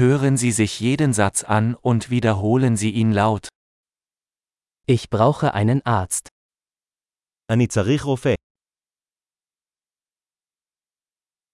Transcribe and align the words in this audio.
Hören 0.00 0.37
Sie 0.37 0.51
sich 0.51 0.79
jeden 0.79 1.13
Satz 1.13 1.43
an 1.43 1.75
und 1.75 2.09
wiederholen 2.09 2.77
Sie 2.77 2.91
ihn 2.91 3.11
laut. 3.11 3.49
Ich 4.87 5.09
brauche 5.09 5.53
einen 5.53 5.81
Arzt. 5.85 6.29
אני 7.51 7.67
צריך 7.67 8.03
רופא. 8.03 8.35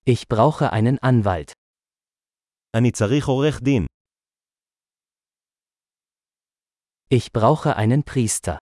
Ich 0.05 0.27
brauche 0.27 0.71
einen 0.71 0.97
Anwalt. 0.99 1.53
אני 2.77 2.91
צריך 2.91 3.27
עורך 3.27 3.61
דין. 3.63 3.85
Ich 7.09 7.31
brauche 7.33 7.75
einen 7.75 8.03
Priester. 8.03 8.57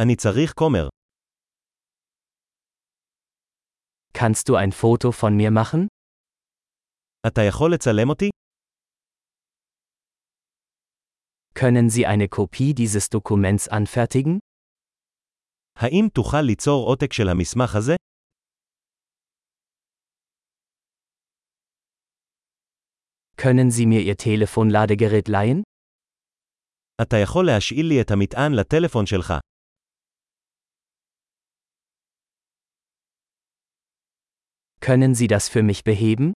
אני 0.00 0.16
צריך 0.16 0.52
כומר. 0.54 0.88
Kannst 4.12 4.48
du 4.48 4.56
ein 4.56 4.72
Foto 4.72 5.12
von 5.12 5.36
mir 5.36 5.50
machen? 5.50 5.86
אתה 7.26 7.40
יכול 7.48 7.74
לצלם 7.74 8.08
אותי? 8.08 8.30
Können 11.55 11.89
Sie 11.89 12.05
eine 12.05 12.27
Kopie 12.27 12.73
dieses 12.73 13.09
Dokuments 13.09 13.67
anfertigen? 13.67 14.39
האם 15.75 16.07
תוכל 16.13 16.41
ליצור 16.41 16.87
עותק 16.87 17.13
של 17.13 17.29
המסמך 17.29 17.75
הזה? 17.75 17.95
Können 23.37 23.71
Sie 23.71 23.85
mir 23.85 24.01
Ihr 24.01 24.17
Telefonladegerät 24.17 25.27
leihen? 25.27 25.63
אתה 27.01 27.15
יכול 27.23 27.45
להשאיל 27.45 27.85
לי 27.85 28.01
את 28.01 28.11
המטען 28.11 28.51
לטלפון 28.59 29.05
שלך. 29.05 29.33
Können 34.81 35.13
Sie 35.15 35.27
das 35.27 35.49
für 35.49 35.63
mich 35.63 35.83
beheben? 35.83 36.31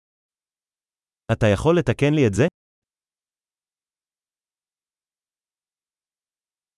אתה 1.31 1.45
יכול 1.53 1.77
לתקן 1.79 2.13
לי 2.13 2.27
את 2.27 2.33
זה? 2.33 2.47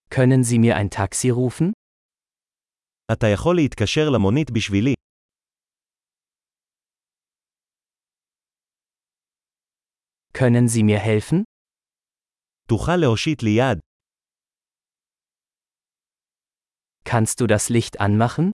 Können 0.10 0.44
Sie 0.44 0.60
mir 0.60 0.76
ein 0.76 0.90
Taxi 0.90 1.30
rufen? 1.30 1.72
אתה 3.12 3.28
יכול 3.34 3.56
להתקשר 3.56 4.10
למונית 4.14 4.52
בשבילי. 4.52 4.94
Können 10.34 10.68
Sie 10.68 10.84
mir 10.84 11.00
helfen? 11.00 11.44
תוכל 12.68 12.96
להושיט 13.02 13.44
לי 13.44 13.50
יד. 13.50 13.80
Kannst 17.06 17.40
du 17.40 17.48
das 17.48 17.70
Licht 17.70 18.00
anmachen? 18.00 18.52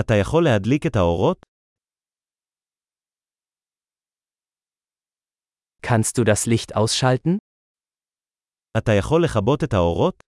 אתה 0.00 0.14
יכול 0.20 0.44
להדליק 0.44 0.86
את 0.86 0.96
האורות? 0.96 1.46
Kannst 5.82 6.16
du 6.18 6.24
das 6.24 6.46
Licht 6.46 6.74
ausschalten? 6.76 7.38
אתה 8.78 8.92
יכול 8.98 9.24
לכבות 9.24 9.64
את 9.64 9.72
האורות? 9.72 10.22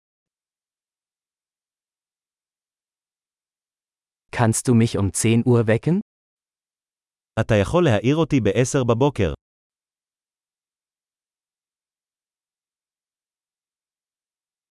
Kannst 4.30 4.68
du 4.68 4.74
mich 4.74 4.98
um 4.98 5.10
10 5.12 5.42
Uhr 5.46 5.66
wecken? 5.66 6.00
אתה 7.40 7.54
יכול 7.62 7.84
להעיר 7.84 8.16
אותי 8.16 8.40
ב-10 8.40 8.84
בבוקר. 8.88 9.32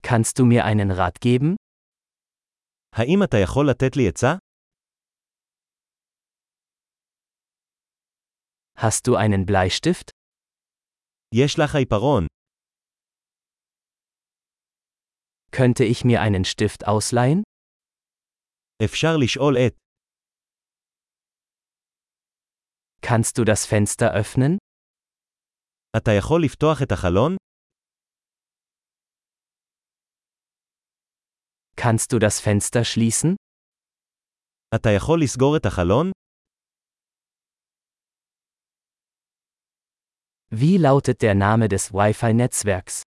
Kannst 0.02 0.38
du 0.40 0.46
mir 0.46 0.66
einen 0.66 0.92
Rat 0.92 1.20
geben? 1.22 1.56
האם 2.96 3.24
אתה 3.24 3.38
יכול 3.44 3.66
לתת 3.70 3.96
לי 3.98 4.08
עצה? 4.10 4.38
Hast 8.78 9.08
du 9.08 9.16
einen 9.16 9.46
Bleistift? 9.46 10.10
יש 11.36 11.60
לך 11.60 11.76
עיפרון. 11.76 12.28
Könnte 15.52 15.84
ich 15.86 16.04
mir 16.04 16.22
einen 16.22 16.46
Stift 16.46 16.88
ausleihen? 16.88 17.44
אפשר 18.86 19.18
לשאול 19.18 19.58
את. 19.58 19.76
Kannst 23.02 23.38
du 23.38 23.44
das 23.44 23.66
Fenster 23.66 24.14
öffnen? 24.14 24.58
אתה 25.98 26.12
יכול 26.18 26.44
לפתוח 26.46 26.82
את 26.84 26.92
החלון? 26.92 27.36
Kannst 31.76 32.12
du 32.14 32.20
das 32.20 32.40
Fenster 32.40 32.84
schließen? 32.84 33.36
אתה 34.76 34.90
יכול 34.98 35.20
לסגור 35.24 35.58
את 35.58 35.66
החלון? 35.66 36.12
Wie 40.52 40.78
lautet 40.78 41.22
der 41.22 41.36
Name 41.36 41.68
des 41.68 41.94
Wi-Fi-Netzwerks? 41.94 43.04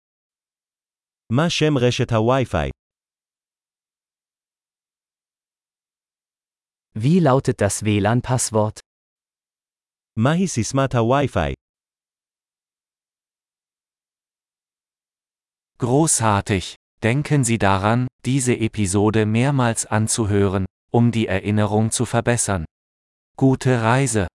מה 1.33 1.51
שם 1.51 1.79
רשת 1.79 2.13
הווי-פיי? 2.13 2.71
Wie 6.99 7.21
lautet 7.21 7.61
das 7.61 7.83
WLAN-Passwort? 7.83 8.81
מהי 10.17 10.49
סיסמת 10.49 10.95
הווי-פיי? 10.95 11.55
Großartig! 15.79 16.77
Denken 17.03 17.45
Sie 17.45 17.59
daran, 17.59 18.07
diese 18.25 18.55
Episode 18.55 19.27
mehrmals 19.27 19.85
anzuhören, 19.87 20.65
um 20.91 21.11
die 21.11 21.27
Erinnerung 21.27 21.91
zu 21.91 22.07
verbessern. 22.07 22.65
Gute 23.37 23.83
Reise! 23.83 24.27